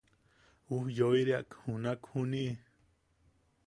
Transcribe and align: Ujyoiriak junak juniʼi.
Ujyoiriak 0.77 1.49
junak 1.65 2.01
juniʼi. 2.11 2.51